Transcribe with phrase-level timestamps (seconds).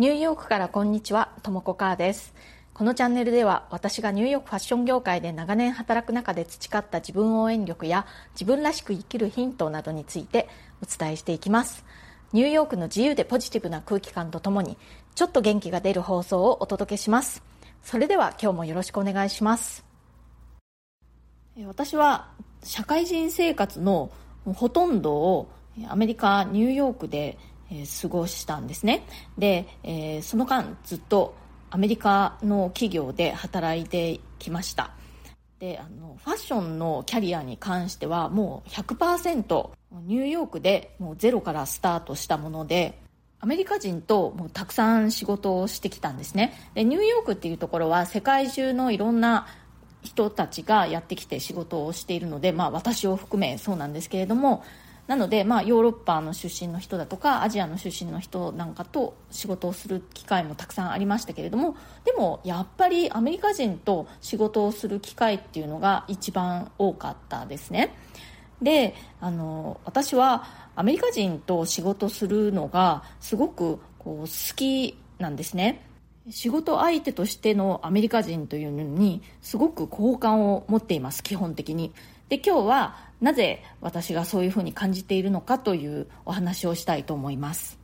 [0.00, 2.32] ニューヨークからこんにちは、ともこかーです。
[2.72, 10.48] このチャンネルでは私がニューヨークファッション業界で長年働く中で培った自分応援力や自分らしく生きるヒントなどについて
[10.82, 11.84] お伝えしていきます。
[12.32, 14.78] ニューヨークの自由でポジティブな空気感とともに
[15.14, 17.42] ちょっと元気が出る放送をお届けします。
[17.82, 19.84] それでは今日もよろしくお願いします。
[21.66, 22.30] 私は
[22.64, 24.10] 社会人生活の
[24.46, 25.50] ほとんどを
[25.88, 27.36] アメリカ・ニューヨークで
[27.70, 29.06] えー、過ごしたんですね。
[29.38, 31.34] で、えー、その間ずっと
[31.70, 34.92] アメリカの企業で働いてきました。
[35.60, 39.70] であのファッションのキャリアに関してはもう100%
[40.06, 42.98] ニューヨークでもうゼロからスタートしたもので
[43.40, 46.54] アメリカ人ともうたくさん仕事をしてきたんですね。
[46.74, 49.46] でニューヨークっていうところは世界中のいろんな
[50.02, 54.64] 人たちがやってきて仕事をしているので、まあ、私を含めそうなんですけれども
[55.06, 67.94] なので、まあ、ヨーロッパの出身の人だとかアジアの出身の人なんかと仕事をする機会もたくさんありましたけれどもでもやっぱりアメリカ人と仕事をする機会っていうのが一番多かったですね。
[68.62, 75.86] であの私はアメリカ人と仕事するのがすごくこう好きなんですね。
[76.28, 81.92] 仕事相手としてのアメリカ人というのにすごく好感を持っています基本的に。
[82.30, 87.78] で今日はなぜ私がそういうふうに感じているのかというお話をしたいと思います。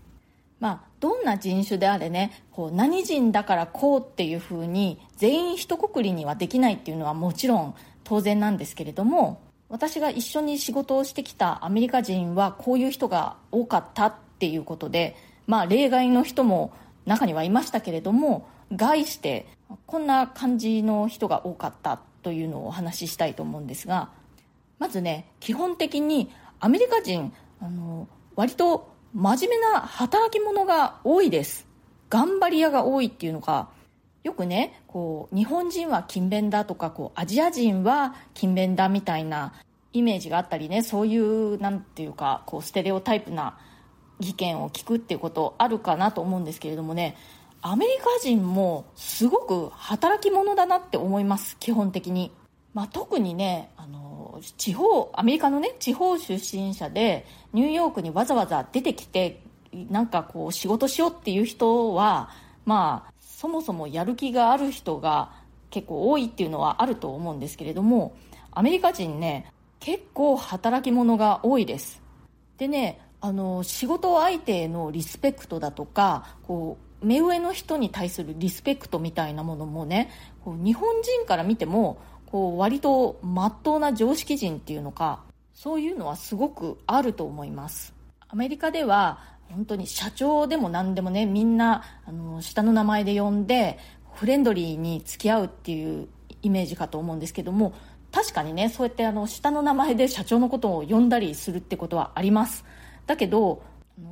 [0.61, 7.75] まあ、どんな人種であれねこう何人だからこうっていうふうに全員一括りにはできないっていうのはもちろん
[8.05, 15.15] 当然なんですけれども私が一緒に仕事をしてきたアメリカ人はこういう人が多かったっていうことで、
[15.47, 16.73] まあ、例外の人も
[17.05, 19.47] 中にはいましたけれども概して
[19.85, 24.09] こんな感じの人が多かったというのをお話ししたいと思うんですが
[24.79, 31.67] まずね基本的にアメリカ人あの割と真面目な働き者が多いです。
[32.11, 33.69] 頑張り屋が多いっていうのが
[34.23, 39.55] よくねこう日本人は勤勉だとかこうアジア人は勤勉だみたいな
[39.93, 43.59] イメージがあったりねそういうなんていうかこうステレオタイプな
[44.21, 47.17] 意見を聞くっていうことあるかなと思うんですけれどもね
[47.62, 52.33] アメリカ人もすごく働き者だなって思います基本的に、
[52.75, 54.06] まあ、特にねあの
[54.57, 59.43] 地方アメリカのね地方出身者でニューヨークにわざわざ出てきて
[59.73, 62.31] なんかこう仕事しようっていう人は
[62.65, 65.33] まあそもそもやる気がある人が
[65.71, 68.17] 結構多いっていうのはあると思うんですけれども
[68.51, 72.03] アメリカ人ね結構働き者が多いです。
[72.59, 80.11] でねあの仕事相手へのリスペクトだとかこう目上の人に対するリスペクトみたいなものもね
[80.45, 81.99] こう日本人から見ても
[82.37, 85.21] こう割とまっとうな常識人っていうのか
[85.55, 87.95] そういうのはすごくあると思います。
[88.29, 93.79] アメリカでは本当に社長でも何でもねみんなあの下の名前で呼んで
[94.13, 96.09] フレンドリーに付き合うっていう
[96.43, 97.73] イメージかと思うんですけども
[98.13, 102.67] 確かにねそうやってあの下の名前で社長のことを呼んだりするってことはあります。
[103.07, 103.63] だけど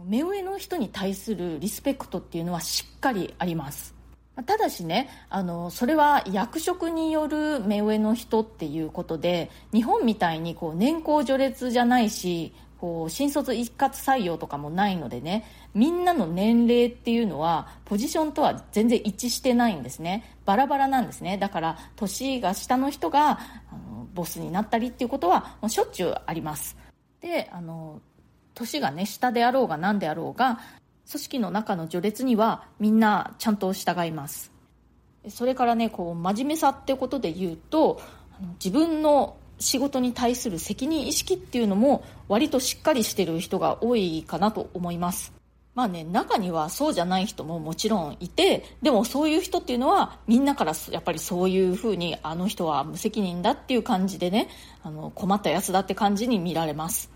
[0.06, 3.93] 目上の人に対するリスペクトっていうのはしっかりあります。
[4.42, 20.36] ただしねあのそれは役職による目上の人っていうことで日本みたいにこう年功序列じゃないしこう新卒一括採用とかもないのでねみんなの年齢っていうのはポジションとは全然一致してないんですね。
[20.44, 21.38] バラバラなんですね。
[21.38, 23.38] だから年が下の人があ
[23.72, 26.76] のボスになったりっていうことはもうしょっちゅうあります。
[27.20, 28.00] であの
[28.54, 30.60] 年がね下であろうが何であろうが
[31.10, 34.52] 組織の中の序列にはみんなちゃんと従います。
[35.28, 38.00] それからねこう真面目さってことで言うと
[38.62, 45.32] 自分の仕事に対する責任意識っていうのも割としっかりしてる人が多いかなと思います。
[45.74, 54.48] まあね中にはそうじゃない人ももちろんいてでもそういう人っていうのはみんなからやっぱりそういうふうにあの人は無責任だっていう感じでね
[54.82, 57.13] あの困ったやつだって感じに見られます。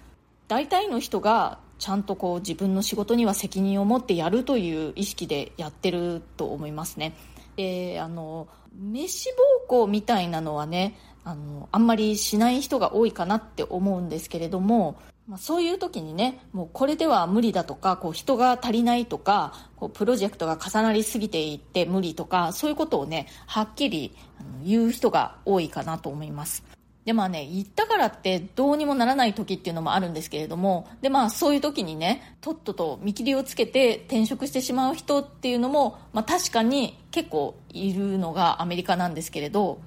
[0.48, 7.14] 大体の人がちゃんとこう自分の仕事には責任を持ってやるという意識でやってると思いますね。
[7.56, 24.16] であの飯暴行みたいなのはねあのあんまりしない人が多いかなって思うんですけれども、まあ、そういう時にねもうこれでは無理だとかこう人が足りないとかこうプロジェクトが重なりすぎていって無理とかそういうことをねはっきり
[24.64, 26.64] 言う人が多いかなと思います
[27.08, 39.80] でまあね言ったからってどうにもならない時っていうのもあるんですけれどもでまあそういう時にねとっとと見切りをつけて転職してしまう人っていうのも、まあ、確かに結構いるのがアメリカなんですけれど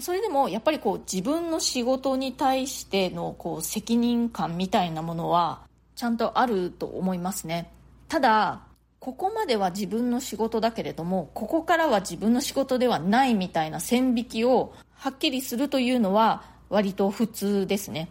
[0.00, 5.62] それでもやっぱりこう自分の仕事に対してのこう責任感みたいなものは
[5.94, 7.70] ちゃんとあると思いますね。
[8.06, 8.60] ただ
[9.00, 18.08] ここまでは自分の仕事だけれどもここからは自分の仕事ではないみたいな線引きをはっきりするというのは割と普通ですね、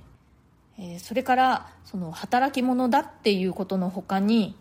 [0.78, 4.56] えー、それからその働き者だっていうことの他に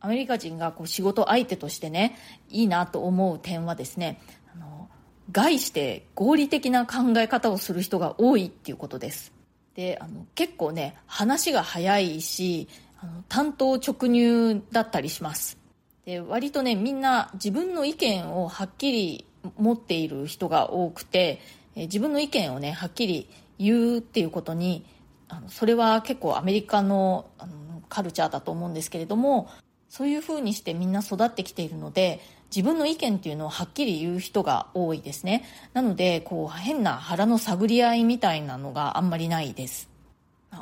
[0.00, 2.16] アメリカ人がこう仕事相手としてね
[2.50, 4.20] いいなと思う点はですね
[4.54, 4.88] あの
[5.32, 9.32] 概して合理的な考え方をする人が多いっていうことです。
[9.74, 12.68] であの結構ね話が早いし
[13.00, 15.58] あの担当直入だったりします。
[16.04, 19.24] で割とねみんな自分の意見をはっきり
[19.56, 21.40] 持っている人が多くて
[21.78, 23.28] え自分の意見をねはっきり
[23.58, 24.84] 言うっていうことに
[25.28, 27.52] あのそれは結構アメリカのあの
[27.88, 29.48] カルチャーだと思うんですけれども
[29.88, 32.20] そういうふうにしてみんな育ってきているので
[32.54, 35.44] 自分の意見っていうのをはっきり言う人が多いですね。
[35.72, 39.88] なのでこう変な腹の探り合いみたいなのがあんまりないです。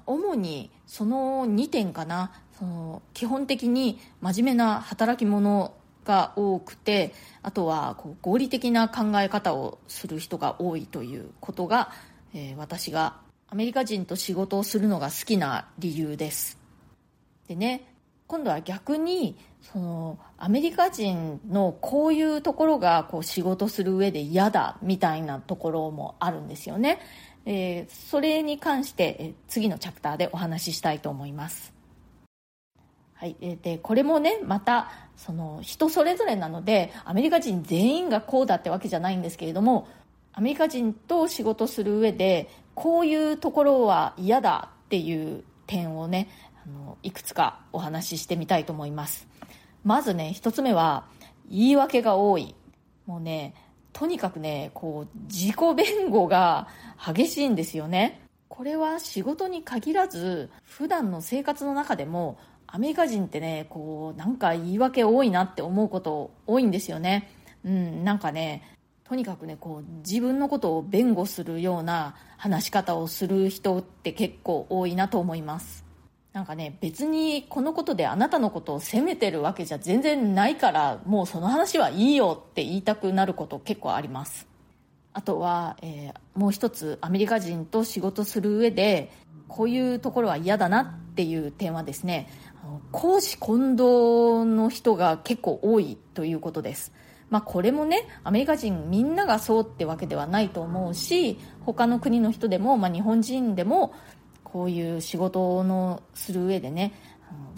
[0.04, 2.32] 主にその2点かな。
[2.58, 5.74] その基本的に真面目な働き者
[6.06, 7.12] が多くて
[7.42, 11.92] あとはこう合理的な考え方をする人が多いということが、
[12.32, 13.16] えー、私が
[13.48, 16.58] アメリカ人と仕事をするのが好きな理由です。
[17.48, 17.92] でね
[18.26, 27.00] 今度は逆にそのアメリカ人のこういうところがこう仕事する上で嫌だみたいなところもあるんですよね、
[27.44, 31.75] えー、それに関して、え、次のチャプターでお話ししたいと思います。
[33.16, 39.88] はい、でこれもねまたその人それぞれなのでアメリカ人全員がこうだってわけじゃないんですけれども
[40.34, 46.28] アメリカ人と仕事する上でこういうところは嫌だっていう点をね
[46.62, 49.26] あのいくつかお話ししてみたいと思います。
[49.82, 51.06] まずね一つ目は
[51.48, 52.54] 言い訳が多い。
[53.06, 53.54] もうね
[53.94, 56.68] とにかくねこう自己弁護が
[57.02, 58.20] 激しいんですよね。
[58.48, 67.30] これは仕事に限らず普段の生活の中でもアメリカ人ってねこうなんか言い訳多いなって思うこと多いんですよね。
[67.64, 75.84] うんなんかねとにかくねこう自分のことを弁護するような話し方をする人って結構多いなと思います。
[76.32, 84.46] なんかね別にこのことであなたのことを責めてるわけじゃ全然ないからもうその話はいいよって言いたくなること結構あります。
[85.14, 89.10] あとは、えー、もう一つアメリカ人と仕事する上で
[89.48, 92.28] こういうところは嫌だなっていう点はですね
[92.92, 96.92] 公私混同の人が結構多いということです。
[97.28, 103.92] まあ、これもねアメリカ人みんながそうってわけではないと思うし他の国の人でも、まあ、日本人でも
[104.44, 106.92] こういう仕事のする上でね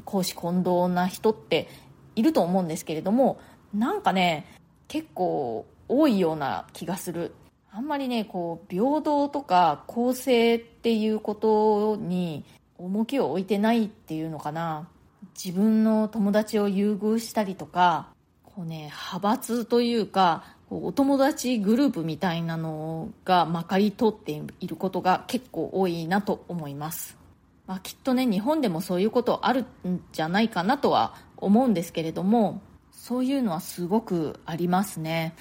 [0.06, 1.68] 公私混同な人って
[2.16, 3.38] いると思うんですけれども
[3.74, 4.46] なんかね
[4.88, 7.34] 結構多いような気がする。
[7.70, 12.44] あんまりねこう平等とか公正っていうことに
[12.78, 14.88] 重きを置いてないっていうのかな。
[15.42, 18.08] 自分の友達を優遇したりとか
[18.42, 27.16] こうね派閥というかお友達グループみたいなのがまかり通っていることが結構多いなと思います、
[27.66, 32.60] まあ、きっとね日本でもそういうことあるんじゃないかなとは思うんですけれども
[32.92, 35.34] そういうのはすごくありますね、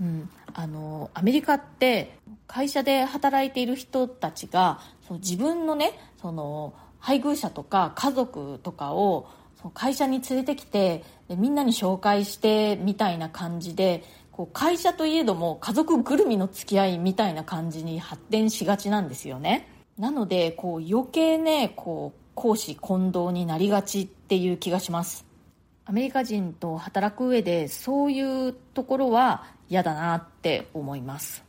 [0.00, 2.16] うん、あのアメリカって
[2.46, 9.28] 会社で働いている人たちがその自分のねその配偶者とか家族とかを
[9.74, 19.68] 会社に連れてきてみんなに紹介してみたいな感じでこう会社といえども家族ぐるみの付き合いみたいな感じに発展しがちなんですよね。
[19.98, 25.26] なのでこう余計ねこう公私混同になりがちっていう気がします。
[25.86, 31.42] アメリカ人と働く上でそういうところは嫌だなって思います。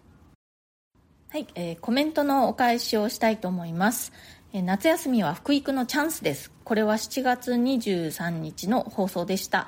[1.30, 4.12] はい、えー、コメントのお返しをしたいと思います。
[4.52, 6.52] 夏休みは福育のチャンスです。
[6.64, 9.68] これは7月23日の放送でした。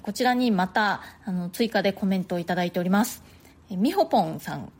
[0.00, 3.22] こちらにまたあの追加でコメントをいただいております。
[3.68, 4.72] みほぽんさん。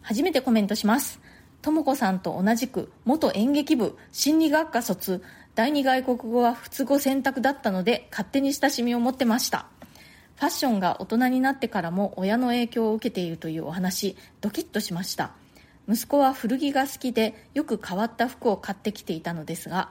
[0.00, 1.20] 初めてコメントします。
[1.60, 5.22] とも子さんと同じく元演劇部心理学科卒
[5.54, 9.66] 第二外国語は普通語選択だったので勝手に親しみを持ってました。
[10.36, 15.32] ファッションが大人になってからも親の影響を受けているというお話ドキッとしました。
[15.88, 19.90] 息子は古着が好きでよく変わった服を買ってきていたのですが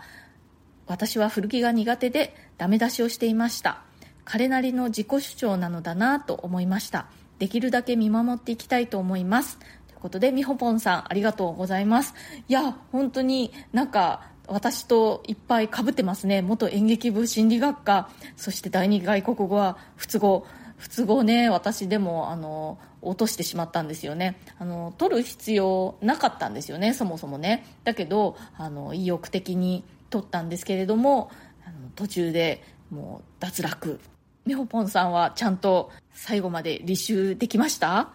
[0.87, 3.81] 私は古着が苦手でダメ出しをしていました。
[4.23, 7.07] 彼なりの自己主張なのだなと思いました。
[7.39, 9.57] できるだけ見守っていきたいと思います。
[9.57, 12.13] ということでみほぽんさんありがとうございます。
[12.47, 16.41] いや本当になんか私といっぱいかぶってますね。
[16.41, 18.09] 元演劇部心理学科。
[18.37, 20.47] そして第二外国語は不都合。
[20.77, 24.39] 不都合ね私でもあの落としてしまったんですよね。
[24.59, 27.65] あの取る必要なかったんですよねそもそもね。
[27.83, 31.31] だけどあの意欲的に取ったんですけれども
[31.65, 33.99] あの途中でもう脱落。
[34.45, 38.13] みほぽんさんはちゃんと最後まで履修できました？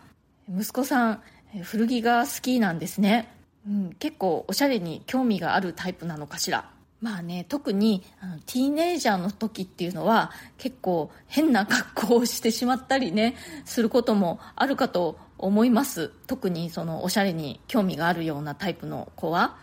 [0.48, 1.22] 息子さん
[1.62, 3.28] 古着が好きなんですね、
[3.68, 6.70] うん、結構おしゃれに興味があるタイプなのかしら？
[7.02, 16.12] まあね特にあのティーネイジャーの時っていうのは結構変な格好をしてしまったりねすることもあるかと思います。
[16.28, 19.58] 特にそのおしゃれに興味があるようなタイプの子は。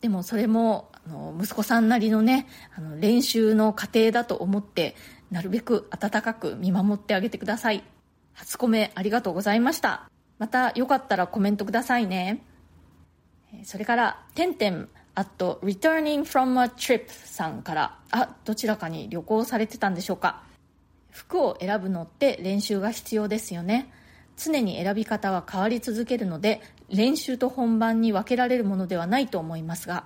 [0.00, 2.46] でもそれもあの息子さんなりのね
[2.76, 4.94] あの練習の過程だと思って
[5.32, 7.82] なるべく温かく見守ってあげてください。
[8.34, 10.08] 初コメありがとうございました。
[10.38, 12.44] またよかったらコメントくださいね。
[13.64, 14.88] それから「てんてん。
[15.14, 17.98] At returning from a trip さんから。
[18.10, 20.42] あどちらかに旅行されてたんでしょうか。
[21.10, 23.90] 服を選ぶのって練習が必要ですよね。
[24.36, 30.04] 常に選び方は変わり続けるので練習と本番に分けられるものではないと思いますが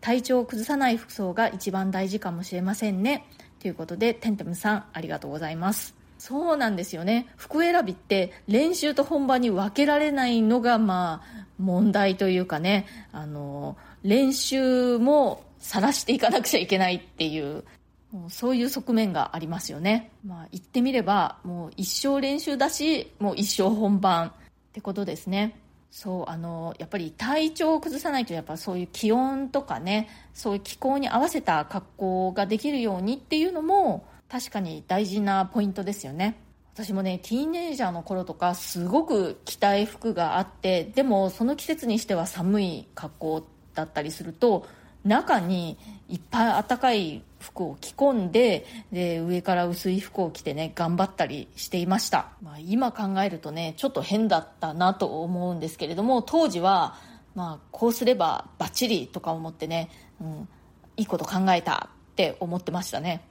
[0.00, 3.26] 体調を崩さない服装が一番大事かもしれませんね。
[3.58, 5.94] ということでテンテムさんありがとうございます。
[6.18, 7.26] そうなんですよね。
[7.36, 12.86] 服選びって練習と本番に分けられないのがまあ問題というかね。
[13.12, 17.64] あの練習も晒していかなくちゃいけないっていう
[18.12, 24.32] もうそういう側面がありますよね、まあ、言ってみればもう一生練習だしもう一生本番っ
[24.72, 25.58] てことですね。
[25.90, 36.36] そうあのやっぱり体調を崩さないとやっぱそういう気温とかねそういう気候に合わせた格好ができるようにっていうのも確かに大事なポイントですよね。
[36.74, 44.66] 私もねティーネイジャーの頃とかすごく着たい服があってでもその季節にしては寒い格好だったりすると
[45.04, 45.76] 中に
[46.08, 56.96] いっぱい暖かい服を着込んでで上から薄い服を着てね頑張ったりしていました、まあ、今考えるとねちょっと変だったなと思うんですけれども当時は、
[57.34, 59.90] まあ、こうすればバッチリとか思ってね、
[60.20, 60.48] うん、
[60.96, 63.22] いいこと考えたって思ってましたね。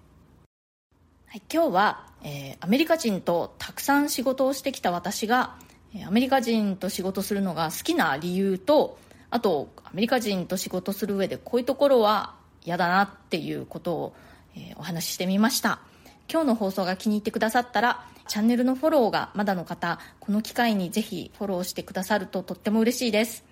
[1.27, 5.55] はい、今日は、えー、アメリカ人とたくさん仕事をしてきた私が
[6.05, 8.99] アメリカ人と仕事するのが好きな理由と
[9.33, 14.15] あとアメリカ人と仕事する上でこういうところは嫌だなっていうことを、
[14.55, 15.79] え、お話ししてみました。
[16.31, 23.43] 今日の放送が気に入ってくださったらチャンネルのフォローがまだの方この機会にぜひフォローしてくださるととっても嬉しいです。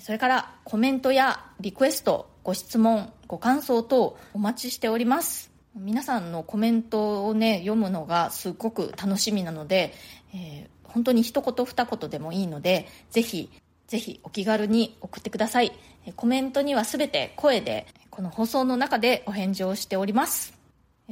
[0.00, 5.50] それからコメントやリクエストご質問ご感想等お待ちしております。
[5.74, 9.92] 皆さんのコメントをね読むのがすごく楽しみなので、
[10.32, 13.50] えー、本当に一言二言でもいいのでぜひ
[13.86, 15.72] ぜひお気軽に送ってください。
[16.16, 20.56] コメントには全て声でこの放送の中でお返事をしております。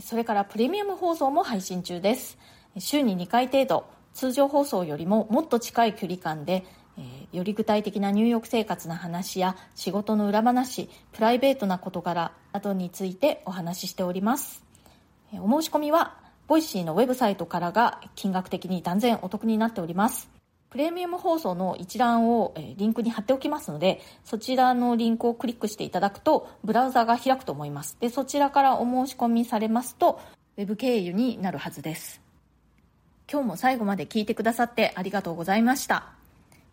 [0.01, 2.39] それからプレミアム放送も配信中です。
[2.79, 6.65] 週に2回程度通常放送よりももっと近い距離感で
[6.97, 14.63] えー、より具体的な入浴生活の話や仕事の裏話プライベートな事柄などについてお話ししております、
[15.33, 16.17] え、お申し込みは
[16.47, 20.34] Voicy のウェブサイトからが金額的に断然お得になっております。
[20.75, 27.97] プレミアム放送の一覧を、え、リンクに貼っておきますのでそちらのリンクをクリックしていただくとブラウザが開くと思います。
[28.01, 30.19] でそちらからお申し込みされますと
[30.57, 32.21] web 経由になるはずです。
[33.31, 36.13] 今日も最後まで聞いてくださってありがとうございました。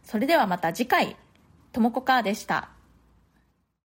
[0.04, 1.16] それではまた次回、
[1.72, 2.72] ともこかーでした。